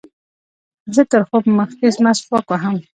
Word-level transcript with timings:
زه 0.95 1.01
تر 1.11 1.21
خوب 1.27 1.43
مخکښي 1.57 1.89
مسواک 2.03 2.45
وهم. 2.49 2.75